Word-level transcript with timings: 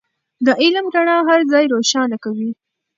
د 0.45 0.47
علم 0.61 0.85
رڼا 0.95 1.17
هر 1.29 1.39
ځای 1.51 1.65
روښانه 1.73 2.17
کوي. 2.23 2.51